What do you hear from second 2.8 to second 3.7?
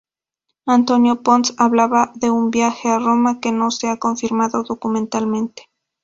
a Roma que no